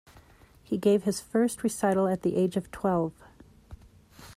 He 0.63 0.79
gave 0.79 1.03
his 1.03 1.21
first 1.21 1.63
recital 1.63 2.07
at 2.07 2.23
the 2.23 2.35
age 2.35 2.57
of 2.57 2.71
twelve. 2.71 3.13